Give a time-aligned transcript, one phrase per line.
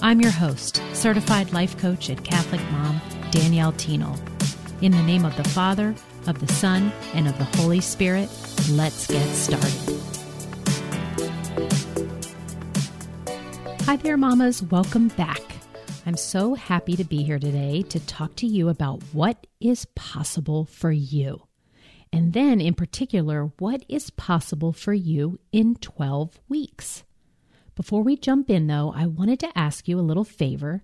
[0.00, 3.00] I'm your host, certified life coach and Catholic mom,
[3.32, 4.16] Danielle Thienel.
[4.80, 5.92] In the name of the Father,
[6.28, 8.30] of the Son, and of the Holy Spirit,
[8.70, 10.00] let's get started.
[13.86, 14.62] Hi there, mamas.
[14.62, 15.42] Welcome back.
[16.06, 20.64] I'm so happy to be here today to talk to you about what is possible
[20.64, 21.42] for you.
[22.12, 27.02] And then, in particular, what is possible for you in 12 weeks.
[27.78, 30.82] Before we jump in, though, I wanted to ask you a little favor.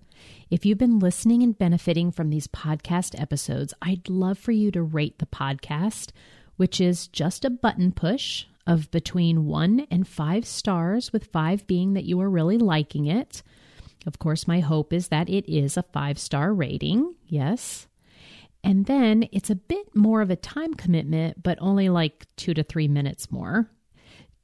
[0.49, 4.81] If you've been listening and benefiting from these podcast episodes, I'd love for you to
[4.81, 6.11] rate the podcast,
[6.55, 11.95] which is just a button push of between one and five stars, with five being
[11.95, 13.43] that you are really liking it.
[14.07, 17.13] Of course, my hope is that it is a five star rating.
[17.27, 17.87] Yes.
[18.63, 22.63] And then it's a bit more of a time commitment, but only like two to
[22.63, 23.69] three minutes more.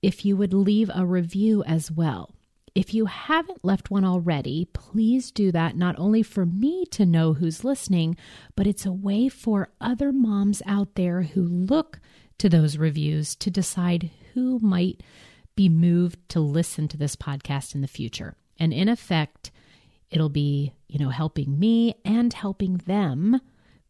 [0.01, 2.35] If you would leave a review as well.
[2.73, 7.33] If you haven't left one already, please do that not only for me to know
[7.33, 8.15] who's listening,
[8.55, 11.99] but it's a way for other moms out there who look
[12.37, 15.03] to those reviews to decide who might
[15.55, 18.35] be moved to listen to this podcast in the future.
[18.57, 19.51] And in effect,
[20.09, 23.41] it'll be, you know, helping me and helping them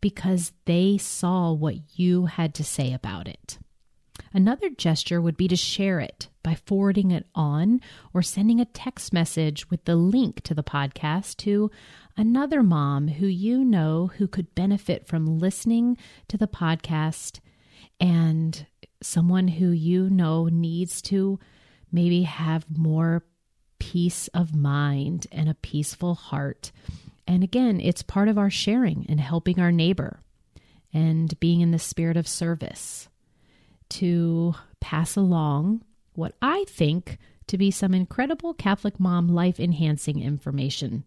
[0.01, 3.59] because they saw what you had to say about it.
[4.33, 7.81] Another gesture would be to share it by forwarding it on
[8.13, 11.69] or sending a text message with the link to the podcast to
[12.15, 15.97] another mom who you know who could benefit from listening
[16.29, 17.39] to the podcast
[17.99, 18.65] and
[19.01, 21.39] someone who you know needs to
[21.91, 23.23] maybe have more
[23.79, 26.71] peace of mind and a peaceful heart.
[27.27, 30.21] And again, it's part of our sharing and helping our neighbor
[30.93, 33.07] and being in the spirit of service
[33.91, 41.03] to pass along what I think to be some incredible Catholic mom life enhancing information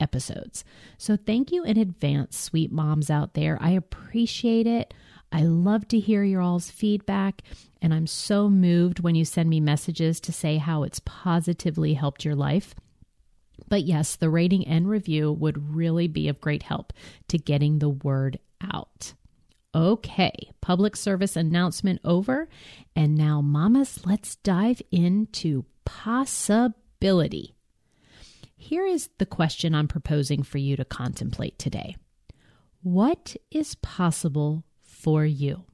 [0.00, 0.64] episodes.
[0.98, 3.58] So thank you in advance, sweet moms out there.
[3.60, 4.94] I appreciate it.
[5.30, 7.42] I love to hear your all's feedback,
[7.82, 12.24] and I'm so moved when you send me messages to say how it's positively helped
[12.24, 12.74] your life.
[13.68, 16.92] But yes, the rating and review would really be of great help
[17.28, 18.38] to getting the word
[18.72, 19.14] out.
[19.74, 22.48] Okay, public service announcement over.
[22.94, 27.54] And now, mamas, let's dive into possibility.
[28.56, 31.96] Here is the question I'm proposing for you to contemplate today
[32.82, 35.64] What is possible for you?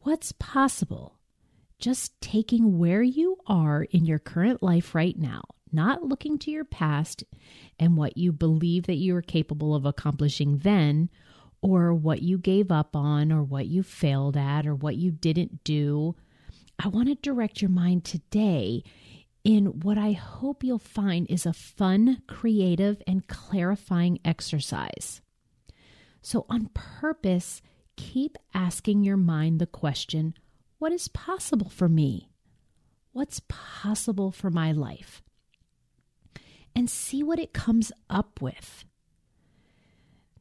[0.00, 1.18] What's possible?
[1.78, 6.64] Just taking where you are in your current life right now, not looking to your
[6.64, 7.24] past
[7.78, 11.10] and what you believe that you are capable of accomplishing then
[11.62, 15.64] or what you gave up on, or what you failed at, or what you didn't
[15.64, 16.14] do.
[16.78, 18.82] I want to direct your mind today
[19.44, 25.20] in what I hope you'll find is a fun, creative, and clarifying exercise.
[26.20, 27.62] So, on purpose,
[27.96, 30.34] keep asking your mind the question
[30.78, 32.28] what is possible for me?
[33.12, 35.22] What's possible for my life?
[36.74, 38.84] And see what it comes up with.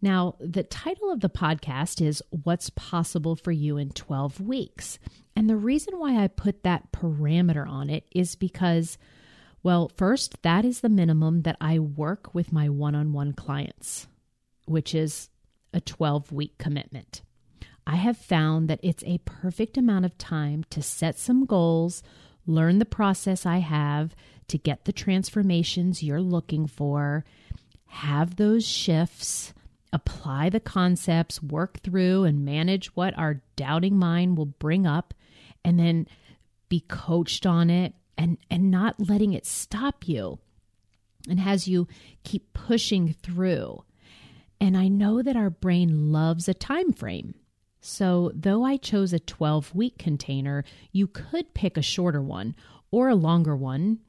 [0.01, 4.97] Now, the title of the podcast is What's Possible for You in 12 Weeks.
[5.35, 8.97] And the reason why I put that parameter on it is because,
[9.61, 14.07] well, first, that is the minimum that I work with my one on one clients,
[14.65, 15.29] which is
[15.71, 17.21] a 12 week commitment.
[17.85, 22.01] I have found that it's a perfect amount of time to set some goals,
[22.47, 24.15] learn the process I have
[24.47, 27.23] to get the transformations you're looking for,
[27.85, 29.53] have those shifts
[29.93, 35.13] apply the concepts, work through and manage what our doubting mind will bring up,
[35.63, 36.07] and then
[36.69, 40.39] be coached on it and, and not letting it stop you.
[41.29, 41.87] And has you
[42.23, 43.83] keep pushing through.
[44.59, 47.35] And I know that our brain loves a time frame.
[47.83, 52.55] So, though I chose a 12 week container, you could pick a shorter one
[52.91, 53.99] or a longer one.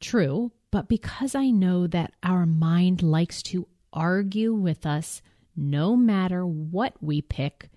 [0.00, 5.22] True, but because I know that our mind likes to argue with us
[5.56, 7.70] no matter what we pick.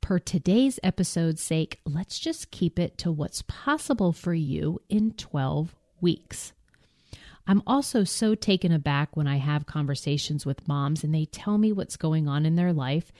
[0.00, 5.74] Per today's episode's sake, let's just keep it to what's possible for you in 12
[6.00, 6.52] weeks.
[7.46, 11.72] I'm also so taken aback when I have conversations with moms and they tell me
[11.72, 13.12] what's going on in their life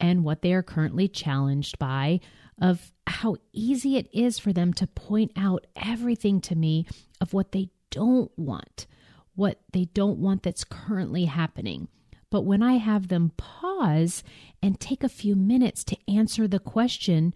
[0.00, 2.20] and what they are currently challenged by,
[2.60, 6.86] of how easy it is for them to point out everything to me
[7.20, 8.86] of what they don't want,
[9.34, 11.88] what they don't want that's currently happening.
[12.30, 14.24] But when I have them pause
[14.62, 17.34] and take a few minutes to answer the question,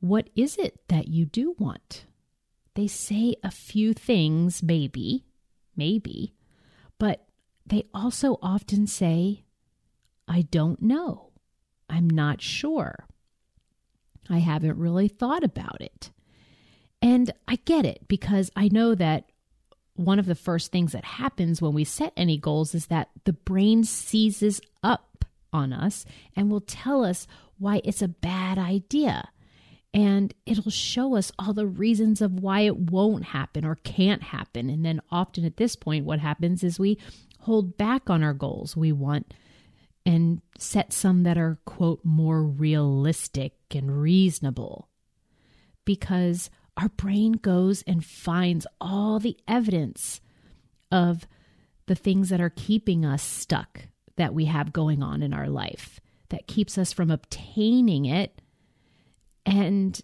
[0.00, 2.06] what is it that you do want?
[2.74, 5.24] They say a few things, maybe,
[5.76, 6.34] maybe,
[6.98, 7.26] but
[7.66, 9.44] they also often say,
[10.26, 11.30] I don't know.
[11.88, 13.06] I'm not sure.
[14.28, 16.10] I haven't really thought about it.
[17.00, 19.30] And I get it because I know that
[19.96, 23.32] one of the first things that happens when we set any goals is that the
[23.32, 26.04] brain seizes up on us
[26.34, 27.26] and will tell us
[27.58, 29.28] why it's a bad idea
[29.94, 34.68] and it'll show us all the reasons of why it won't happen or can't happen.
[34.68, 36.98] And then often at this point, what happens is we
[37.38, 38.76] hold back on our goals.
[38.76, 39.32] We want
[40.04, 44.88] and set some that are, quote, more realistic and reasonable
[45.84, 50.20] because our brain goes and finds all the evidence
[50.90, 51.26] of
[51.86, 56.00] the things that are keeping us stuck that we have going on in our life
[56.30, 58.40] that keeps us from obtaining it
[59.46, 60.00] and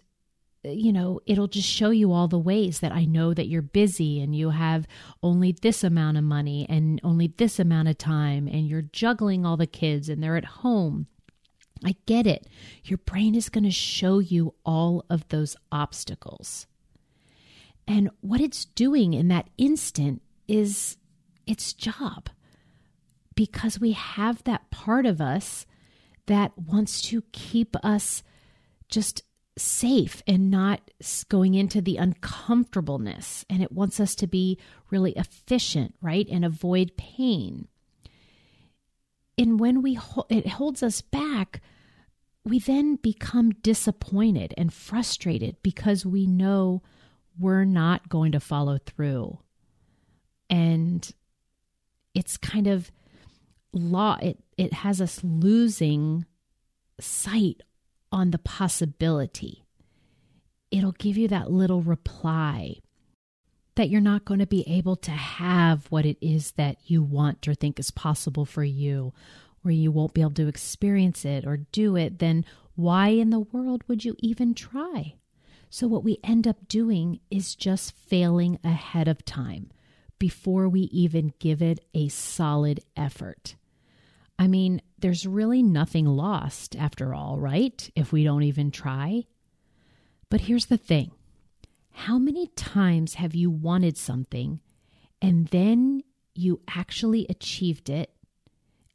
[0.63, 4.21] you know, it'll just show you all the ways that I know that you're busy
[4.21, 4.87] and you have
[5.23, 9.57] only this amount of money and only this amount of time and you're juggling all
[9.57, 11.07] the kids and they're at home.
[11.83, 12.47] I get it.
[12.83, 16.67] Your brain is going to show you all of those obstacles.
[17.87, 20.97] And what it's doing in that instant is
[21.47, 22.29] its job
[23.35, 25.65] because we have that part of us
[26.27, 28.23] that wants to keep us
[28.89, 29.23] just
[29.57, 30.91] safe and not
[31.29, 33.45] going into the uncomfortableness.
[33.49, 34.57] And it wants us to be
[34.89, 36.27] really efficient, right?
[36.29, 37.67] And avoid pain.
[39.37, 39.97] And when we
[40.29, 41.61] it holds us back,
[42.43, 46.81] we then become disappointed and frustrated because we know
[47.39, 49.39] we're not going to follow through.
[50.49, 51.09] And
[52.13, 52.91] it's kind of
[53.73, 56.25] law it it has us losing
[56.99, 57.61] sight
[58.11, 59.63] on the possibility.
[60.71, 62.77] It'll give you that little reply
[63.75, 67.47] that you're not going to be able to have what it is that you want
[67.47, 69.13] or think is possible for you,
[69.63, 72.45] or you won't be able to experience it or do it, then
[72.75, 75.15] why in the world would you even try?
[75.69, 79.71] So, what we end up doing is just failing ahead of time
[80.19, 83.55] before we even give it a solid effort.
[84.37, 87.89] I mean, there's really nothing lost after all, right?
[87.95, 89.25] If we don't even try.
[90.29, 91.11] But here's the thing
[91.91, 94.59] how many times have you wanted something
[95.21, 96.03] and then
[96.33, 98.13] you actually achieved it?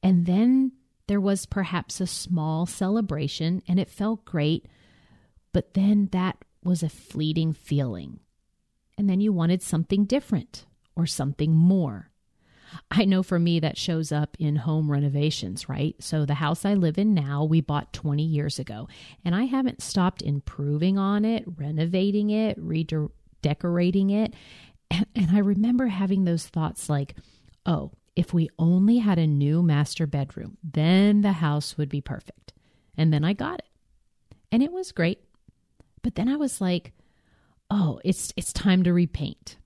[0.02, 0.72] And then
[1.06, 4.66] there was perhaps a small celebration and it felt great,
[5.52, 8.20] but then that was a fleeting feeling.
[8.98, 10.66] And then you wanted something different
[10.96, 12.10] or something more.
[12.90, 15.94] I know for me that shows up in home renovations, right?
[16.00, 18.88] So the house I live in now, we bought 20 years ago,
[19.24, 24.34] and I haven't stopped improving on it, renovating it, redecorating it.
[24.90, 27.16] And, and I remember having those thoughts like,
[27.64, 32.52] oh, if we only had a new master bedroom, then the house would be perfect.
[32.96, 33.66] And then I got it.
[34.50, 35.20] And it was great.
[36.02, 36.92] But then I was like,
[37.70, 39.56] oh, it's it's time to repaint.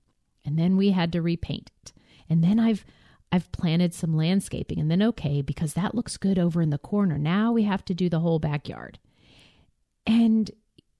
[0.43, 1.93] And then we had to repaint it.
[2.31, 2.85] And then I've
[3.31, 7.17] I've planted some landscaping and then okay because that looks good over in the corner.
[7.17, 8.99] Now we have to do the whole backyard.
[10.05, 10.49] And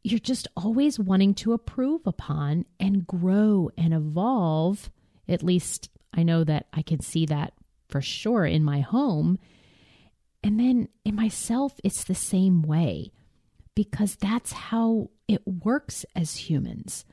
[0.03, 4.89] you're just always wanting to improve upon and grow and evolve.
[5.27, 7.53] At least I know that I can see that
[7.89, 9.37] for sure in my home.
[10.43, 13.11] And then in myself, it's the same way
[13.75, 17.05] because that's how it works as humans.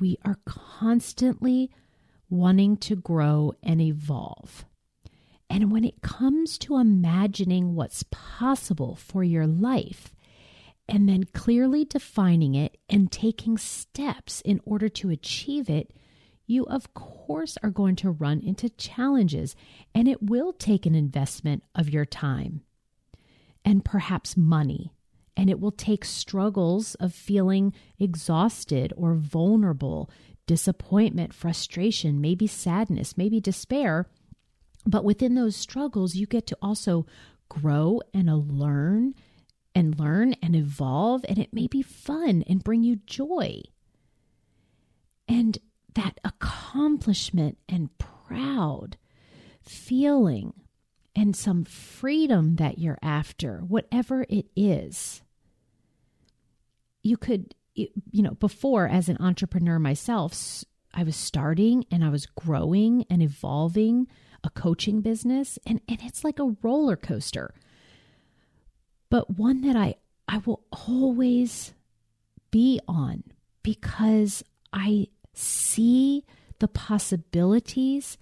[0.00, 1.70] We are constantly
[2.32, 4.64] wanting to grow and evolve.
[5.50, 10.14] And when it comes to imagining what's possible for your life,
[10.88, 15.92] and then clearly defining it and taking steps in order to achieve it,
[16.46, 19.54] you of course are going to run into challenges,
[19.94, 22.62] and it will take an investment of your time
[23.62, 24.90] and perhaps money.
[25.36, 30.10] And it will take struggles of feeling exhausted or vulnerable
[30.52, 34.06] disappointment, frustration, maybe sadness, maybe despair.
[34.84, 37.06] But within those struggles, you get to also
[37.48, 39.14] grow and learn
[39.74, 43.62] and learn and evolve, and it may be fun and bring you joy.
[45.26, 45.56] And
[45.94, 48.98] that accomplishment and proud
[49.62, 50.52] feeling
[51.16, 55.22] and some freedom that you're after, whatever it is.
[57.02, 60.64] You could, you know, before as an entrepreneur myself,
[60.94, 64.08] I was starting and I was growing and evolving
[64.44, 67.54] a coaching business, and, and it's like a roller coaster,
[69.08, 69.94] but one that I,
[70.26, 71.72] I will always
[72.50, 73.22] be on
[73.62, 76.24] because I see
[76.58, 78.18] the possibilities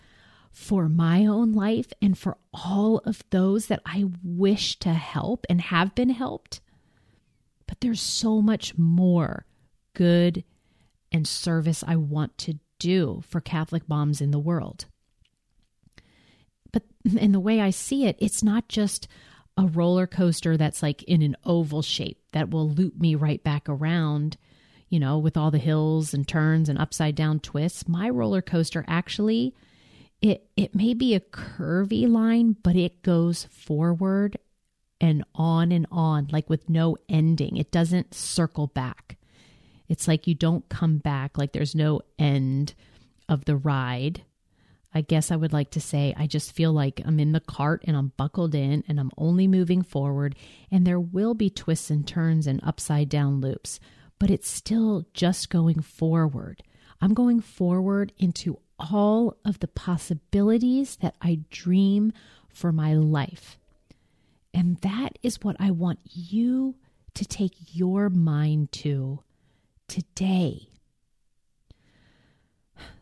[0.52, 5.60] for my own life and for all of those that I wish to help and
[5.60, 6.60] have been helped.
[7.70, 9.46] But there's so much more
[9.94, 10.42] good
[11.12, 14.86] and service I want to do for Catholic moms in the world.
[16.72, 16.82] But
[17.16, 19.06] in the way I see it, it's not just
[19.56, 23.68] a roller coaster that's like in an oval shape that will loop me right back
[23.68, 24.36] around,
[24.88, 27.86] you know, with all the hills and turns and upside down twists.
[27.86, 29.54] My roller coaster actually
[30.20, 34.38] it it may be a curvy line, but it goes forward
[35.00, 37.56] and on and on, like with no ending.
[37.56, 39.16] It doesn't circle back.
[39.88, 42.74] It's like you don't come back, like there's no end
[43.28, 44.22] of the ride.
[44.92, 47.84] I guess I would like to say I just feel like I'm in the cart
[47.86, 50.34] and I'm buckled in and I'm only moving forward,
[50.70, 53.78] and there will be twists and turns and upside down loops,
[54.18, 56.62] but it's still just going forward.
[57.00, 62.12] I'm going forward into all of the possibilities that I dream
[62.48, 63.58] for my life.
[64.52, 66.76] And that is what I want you
[67.14, 69.22] to take your mind to
[69.88, 70.68] today.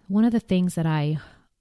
[0.07, 1.19] One of the things that I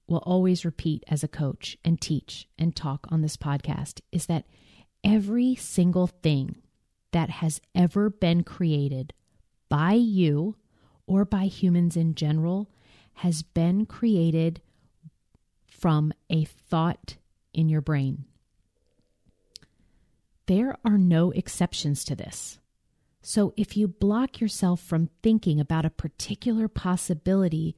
[0.08, 4.46] will always repeat as a coach and teach and talk on this podcast is that
[5.04, 6.56] every single thing
[7.12, 9.14] that has ever been created
[9.70, 10.56] by you
[11.06, 12.70] or by humans in general
[13.16, 14.62] has been created
[15.66, 17.18] from a thought
[17.54, 18.26] in your brain.
[20.48, 22.60] There are no exceptions to this.
[23.22, 27.76] So if you block yourself from thinking about a particular possibility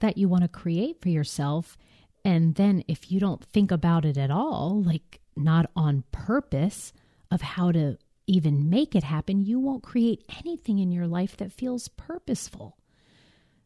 [0.00, 1.76] that you want to create for yourself,
[2.24, 6.92] and then if you don't think about it at all, like not on purpose
[7.30, 11.52] of how to even make it happen, you won't create anything in your life that
[11.52, 12.78] feels purposeful.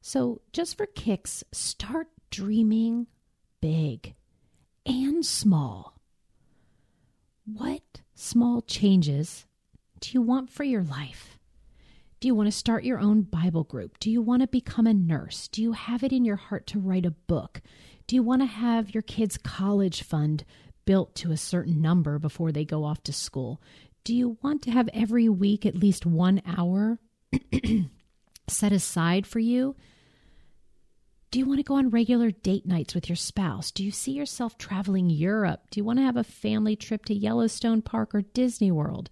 [0.00, 3.06] So, just for kicks, start dreaming
[3.61, 4.14] big
[4.85, 6.00] and small.
[7.45, 7.83] What
[8.16, 9.46] small changes
[10.00, 11.38] do you want for your life?
[12.20, 13.99] Do you want to start your own Bible group?
[13.99, 15.49] Do you want to become a nurse?
[15.49, 17.62] Do you have it in your heart to write a book?
[18.06, 20.44] Do you want to have your kids' college fund
[20.85, 23.61] built to a certain number before they go off to school?
[24.04, 26.99] Do you want to have every week at least one hour
[28.49, 29.76] set aside for you
[31.37, 33.71] do you want to go on regular date nights with your spouse?
[33.71, 35.64] Do you see yourself traveling Europe?
[35.71, 39.11] Do you want to have a family trip to Yellowstone Park or Disney World?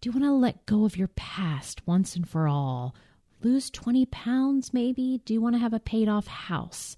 [0.00, 2.94] Do you want to let go of your past once and for all?
[3.42, 5.20] Lose 20 pounds, maybe?
[5.24, 6.96] Do you want to have a paid off house?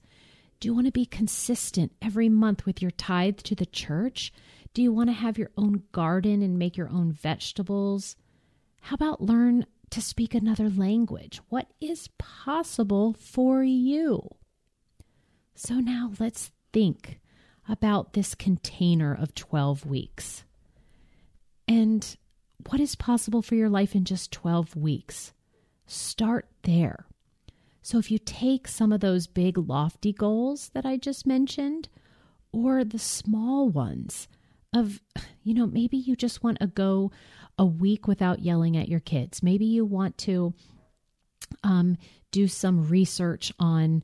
[0.61, 4.31] Do you want to be consistent every month with your tithe to the church?
[4.75, 8.15] Do you want to have your own garden and make your own vegetables?
[8.83, 11.41] How about learn to speak another language?
[11.49, 14.37] What is possible for you?
[15.63, 17.21] So now let's think
[17.69, 20.45] about this container of 12 weeks.
[21.69, 22.17] And
[22.71, 25.35] what is possible for your life in just 12 weeks?
[25.87, 27.05] Start there.
[27.83, 31.91] So if you take some of those big, lofty goals that I just mentioned,
[32.53, 34.29] or the small ones
[34.75, 35.03] of,
[35.43, 37.13] you know, maybe you just want to go
[37.59, 39.43] a week without yelling at your kids.
[39.43, 40.55] Maybe you want to
[41.63, 41.99] um,
[42.31, 44.03] do some research on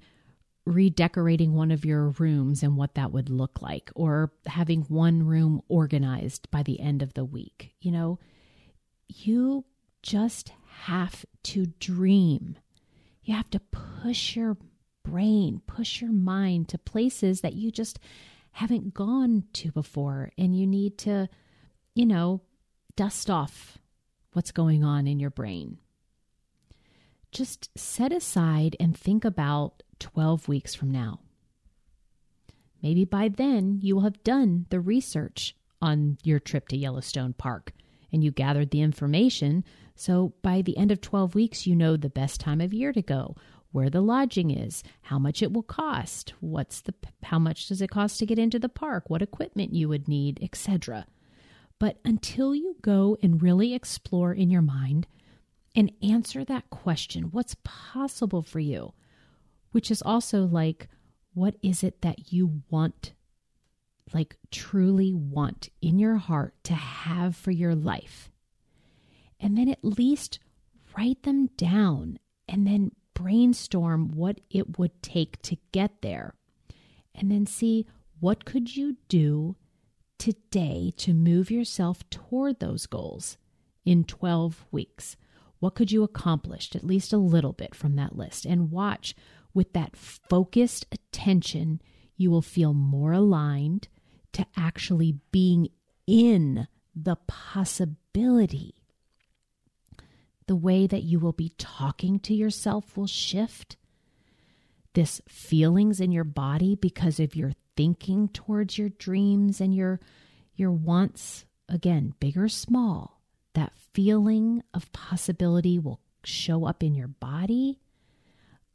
[0.67, 5.63] redecorating one of your rooms and what that would look like, or having one room
[5.69, 7.73] organized by the end of the week.
[7.81, 8.19] You know,
[9.09, 9.65] you
[10.03, 12.59] just have to dream.
[13.23, 14.57] You have to push your
[15.05, 18.01] brain, push your mind to places that you just
[18.51, 20.33] haven't gone to before.
[20.37, 21.29] And you need to,
[21.95, 22.43] you know,
[22.97, 23.79] dust off
[24.33, 25.79] what's going on in your brain.
[27.31, 31.21] Just set aside and think about 12 weeks from now.
[32.83, 37.73] Maybe by then you will have done the research on your trip to Yellowstone Park
[38.13, 39.65] and you gathered the information.
[39.95, 43.03] So by the end of 12 weeks, you know the best time of year to
[43.03, 43.37] go,
[43.73, 47.91] where the lodging is, how much it will cost, what's the how much does it
[47.91, 51.07] cost to get into the park, what equipment you would need, etc.
[51.79, 55.07] But until you go and really explore in your mind
[55.75, 58.95] and answer that question, what's possible for you?
[59.77, 60.89] Which is also like,
[61.35, 63.13] What is it that you want,
[64.15, 68.31] like truly want in your heart to have for your life?
[69.39, 70.39] And then at least
[70.97, 72.19] write them down
[72.49, 76.33] and then brainstorm what it would take to get there.
[77.15, 77.87] And then see
[78.19, 79.57] what could you do
[80.17, 83.37] today to move yourself toward those goals
[83.85, 85.19] in 12 weeks?
[85.59, 88.47] What could you accomplish, at least a little bit from that list?
[88.47, 89.15] And watch
[89.57, 91.81] with that focused attention,
[92.15, 93.89] you will feel more aligned
[94.33, 95.69] to actually being
[96.07, 98.75] in the possibility.
[100.47, 103.79] The way that you will be talking to yourself will shift.
[104.93, 110.01] This feelings in your body because of your thinking towards your dreams and your
[110.55, 113.21] your wants again big or small
[113.55, 117.79] that feeling of possibility will show up in your body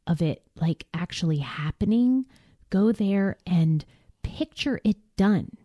[0.06, 2.26] of it like actually happening
[2.70, 3.84] go there and
[4.22, 5.56] picture it done.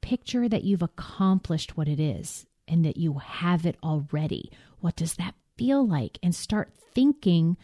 [0.00, 4.50] Picture that you've accomplished what it is and that you have it already.
[4.80, 6.18] What does that feel like?
[6.22, 7.56] And start thinking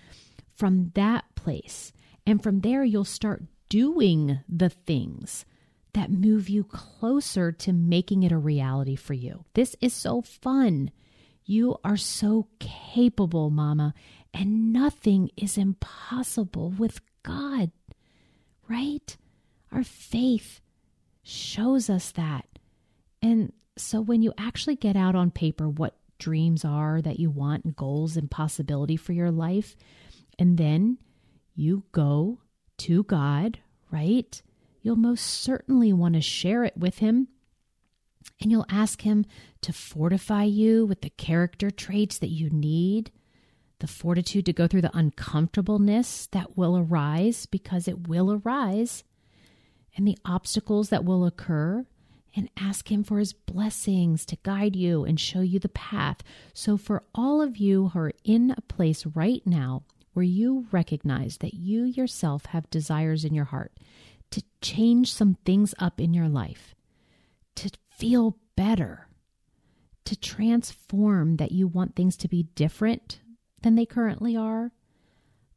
[0.55, 1.93] from that place.
[2.25, 5.45] And from there you'll start doing the things
[5.95, 9.45] that move you closer to making it a reality for you.
[9.55, 10.93] This is so fun.
[11.45, 13.95] You are so capable, Mama,
[14.33, 17.71] and nothing is impossible with God,
[18.69, 19.17] right?
[19.73, 20.61] Our faith
[21.23, 22.47] shows us that.
[23.21, 27.65] And so when you actually get out on paper what dreams are that you want
[27.65, 29.77] and goals and possibility for your life,
[30.39, 30.99] and then
[31.55, 32.39] you go
[32.79, 33.59] to God,
[33.91, 34.41] right?
[34.83, 37.29] You'll most certainly want to share it with Him.
[38.41, 39.27] And you'll ask Him
[39.63, 43.11] to fortify you with the character traits that you need,
[43.81, 49.05] the fortitude to go through the uncomfortableness that will arise because it will arise,
[49.97, 51.87] and the obstacles that will occur
[52.35, 56.23] and ask Him for His blessings to guide you and show you the path.
[56.53, 61.39] So, for all of you who are in a place right now where you recognize
[61.39, 63.73] that you yourself have desires in your heart
[64.31, 66.75] to change some things up in your life,
[67.55, 69.09] to feel better,
[70.05, 73.21] to transform that you want things to be different
[73.63, 74.73] than they currently are,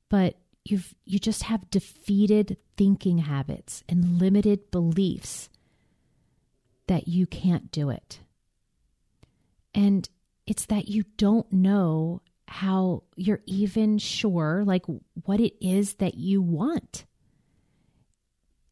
[0.09, 5.49] but you've you just have defeated thinking habits and limited beliefs
[6.87, 8.19] that you can't do it.
[9.73, 10.07] And
[10.45, 14.83] it's that you don't know how you're even sure like
[15.23, 17.05] what it is that you want.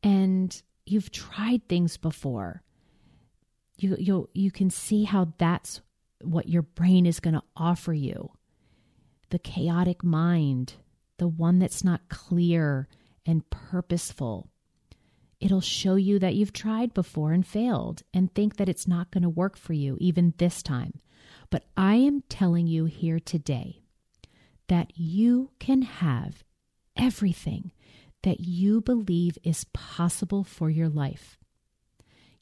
[0.03, 2.61] And you've tried things before.
[3.77, 5.81] You you you can see how that's
[6.21, 8.31] what your brain is going to offer you.
[9.29, 10.73] The chaotic mind,
[11.17, 12.87] the one that's not clear
[13.25, 14.49] and purposeful.
[15.39, 19.23] It'll show you that you've tried before and failed and think that it's not going
[19.23, 20.99] to work for you even this time.
[21.49, 23.81] But I am telling you here today
[24.67, 26.43] that you can have
[26.95, 27.71] everything
[28.23, 31.37] that you believe is possible for your life.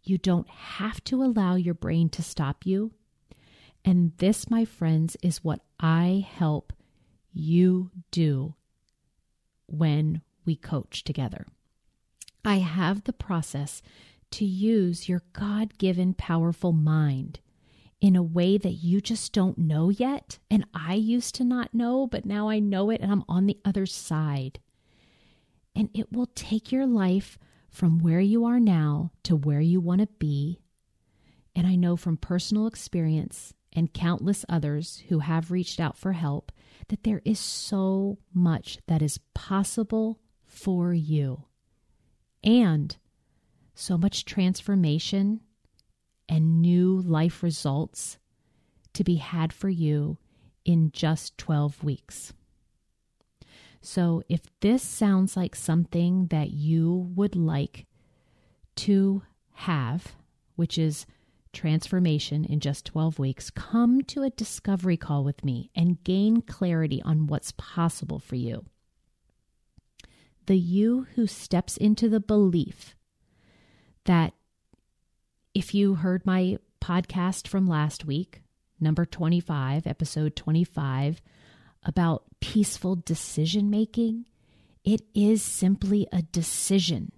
[0.04, 2.92] You don't have to allow your brain to stop you.
[3.86, 6.74] And this, my friends, is what I help
[7.34, 8.56] you do
[9.68, 11.46] when we coach together.
[12.46, 13.82] I have the process
[14.32, 17.40] to use your God given powerful mind
[18.00, 20.40] in a way that you just don't know yet.
[20.50, 23.60] And I used to not know, but now I know it and I'm on the
[23.66, 24.60] other side.
[25.76, 27.38] And it will take your life
[27.70, 30.60] from where you are now to where you want to be.
[31.56, 36.52] And I know from personal experience and countless others who have reached out for help
[36.88, 41.44] that there is so much that is possible for you.
[42.44, 42.98] And
[43.76, 45.42] so much transformation
[46.28, 48.18] and new life results
[48.94, 50.18] to be had for you
[50.66, 52.34] in just 12 weeks.
[53.84, 57.86] So, if this sounds like something that you would like
[58.78, 59.22] to
[59.54, 60.16] have,
[60.56, 61.06] which is
[61.58, 67.02] transformation in just 12 weeks, come to a discovery call with me and gain clarity
[67.04, 68.64] on what's possible for you.
[70.46, 72.96] The you who steps into the belief
[74.06, 74.34] that
[75.56, 78.44] if you heard my podcast from last week,
[78.80, 81.22] number 25, episode 25,
[81.84, 84.26] about peaceful decision making,
[84.84, 87.12] it is simply a decision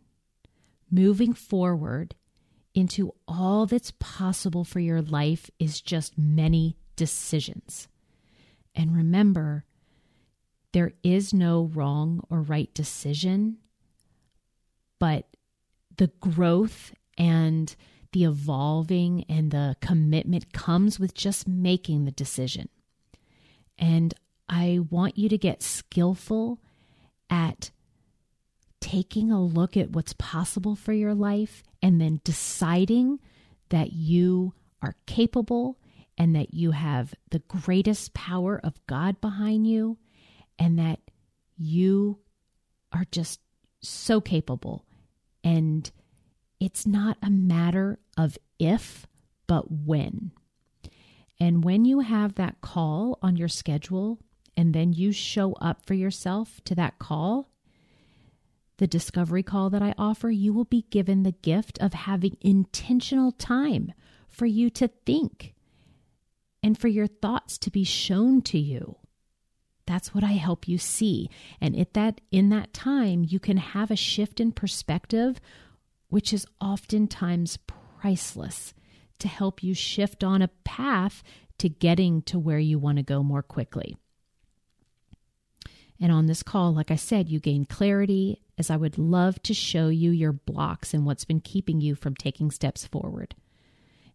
[0.89, 2.15] moving forward
[2.73, 7.88] into all that's possible for your life is just many decisions.
[8.75, 9.65] And remember,
[10.71, 13.58] there is no wrong or right decision
[14.99, 15.25] but
[15.97, 17.75] the growth and
[18.12, 22.69] the evolving and the commitment comes with just making the decision.
[23.77, 24.13] And
[24.47, 26.60] I want you to get skillful
[27.29, 27.71] at
[28.82, 33.20] taking a look at what's possible for your life and then deciding
[33.70, 35.78] that you are capable
[36.18, 39.98] and that you have the greatest power of God behind you
[40.58, 41.00] and that
[41.58, 42.20] you
[42.92, 43.39] are just
[43.82, 44.86] so capable.
[45.44, 45.89] And
[46.60, 49.08] it's not a matter of if,
[49.48, 50.32] but when.
[51.39, 54.20] And when you have that call on your schedule
[54.58, 57.50] and then you show up for yourself to that call,
[58.80, 63.34] the discovery call that I offer, you will be given the gift of having intentional
[63.34, 63.94] time
[64.28, 65.54] for you to think
[66.63, 68.96] and for your thoughts to be shown to you.
[69.86, 71.30] That's what I help you see.
[71.60, 75.39] And at that in that time you can have a shift in perspective
[76.10, 77.58] which is oftentimes
[78.02, 78.74] priceless
[79.20, 81.22] to help you shift on a path
[81.60, 83.96] to getting to where you want to go more quickly.
[86.01, 89.53] And on this call, like I said, you gain clarity as I would love to
[89.53, 93.35] show you your blocks and what's been keeping you from taking steps forward.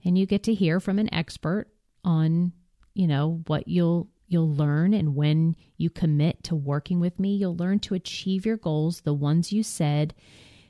[0.05, 1.67] And you get to hear from an expert
[2.05, 2.53] on,
[2.95, 7.57] you know, what you'll you'll learn and when you commit to working with me, you'll
[7.57, 10.15] learn to achieve your goals, the ones you said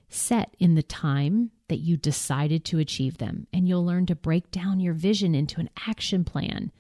[0.09, 4.50] set in the time that you decided to achieve them, and you'll learn to break
[4.50, 6.70] down your vision into an action plan.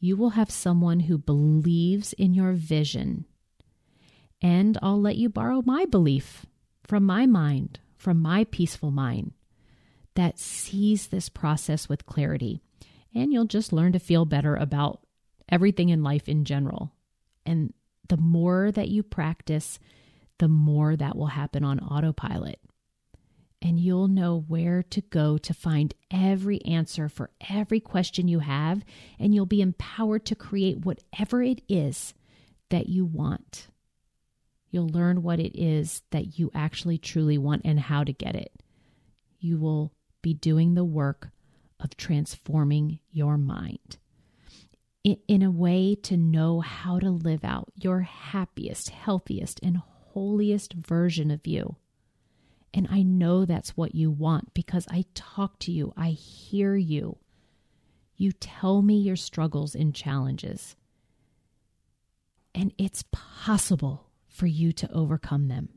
[0.00, 3.24] You will have someone who believes in your vision.
[4.40, 6.46] And I'll let you borrow my belief
[6.84, 9.32] from my mind, from my peaceful mind
[10.14, 12.60] that sees this process with clarity.
[13.14, 15.00] And you'll just learn to feel better about
[15.48, 16.92] everything in life in general.
[17.46, 17.72] And
[18.08, 19.78] the more that you practice,
[20.38, 22.60] the more that will happen on autopilot.
[23.60, 28.84] And you'll know where to go to find every answer for every question you have,
[29.18, 32.14] and you'll be empowered to create whatever it is
[32.70, 33.68] that you want.
[34.70, 38.52] You'll learn what it is that you actually truly want and how to get it.
[39.40, 41.30] You will be doing the work
[41.80, 43.98] of transforming your mind
[45.04, 49.78] in a way to know how to live out your happiest, healthiest, and
[50.12, 51.76] holiest version of you.
[52.74, 57.16] And I know that's what you want because I talk to you, I hear you.
[58.16, 60.76] You tell me your struggles and challenges.
[62.54, 64.07] And it's possible
[64.38, 65.68] for you to overcome them.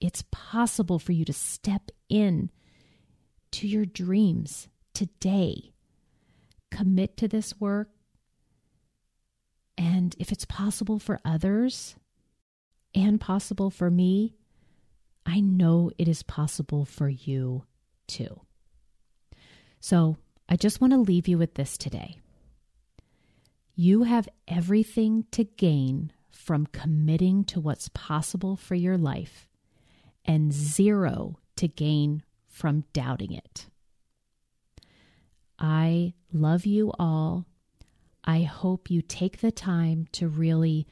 [0.00, 2.50] It's possible for you to step in
[3.52, 5.72] to your dreams today.
[6.70, 7.88] Commit to this work.
[9.78, 11.94] And if it's possible for others,
[12.94, 14.34] and possible for me,
[15.24, 17.64] I know it is possible for you
[18.06, 18.40] too.
[19.80, 20.16] So
[20.48, 22.18] I just want to leave you with this today.
[23.74, 29.48] You have everything to gain from committing to what's possible for your life
[30.24, 33.66] and zero to gain from doubting it.
[35.58, 37.46] I love you all.
[38.24, 40.86] I hope you take the time to really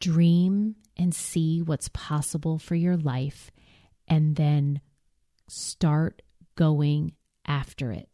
[0.00, 3.50] dream and see what's possible for your life
[4.06, 4.80] and then
[5.48, 6.22] start
[6.56, 7.12] going
[7.46, 8.08] after it.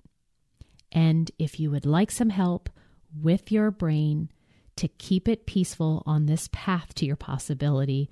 [0.93, 2.71] And if you would like some help
[3.21, 4.31] with your brain
[4.81, 8.09] to keep it peaceful on this path to your possibility,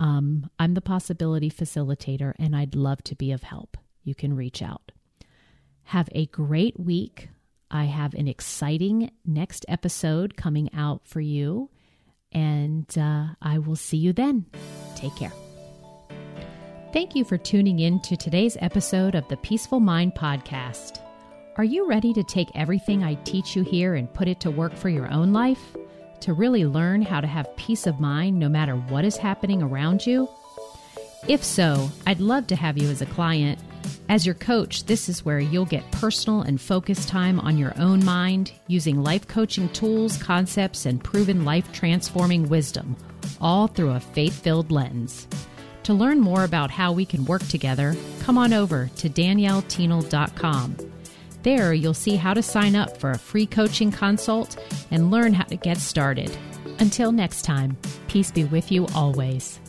[0.00, 3.76] um, I'm the possibility facilitator and I'd love to be of help.
[4.04, 4.90] You can reach out.
[5.84, 7.28] Have a great week.
[7.70, 11.68] I have an exciting next episode coming out for you
[12.32, 14.46] and uh, I will see you then.
[14.96, 15.32] Take care.
[16.94, 21.02] Thank you for tuning in to today's episode of the Peaceful Mind Podcast.
[21.56, 24.74] Are you ready to take everything I teach you here and put it to work
[24.74, 25.76] for your own life?
[26.20, 30.06] To really learn how to have peace of mind no matter what is happening around
[30.06, 30.28] you?
[31.26, 33.58] If so, I'd love to have you as a client
[34.08, 38.04] as your coach, this is where you'll get personal and focused time on your own
[38.04, 42.96] mind using life coaching tools, concepts, and proven life transforming wisdom,
[43.40, 45.28] all through a faith filled lens.
[45.84, 50.76] To learn more about how we can work together, come on over to daniellethienel.com.
[51.42, 54.56] There, you'll see how to sign up for a free coaching consult
[54.90, 56.36] and learn how to get started.
[56.78, 57.76] Until next time,
[58.08, 59.60] peace be with you always.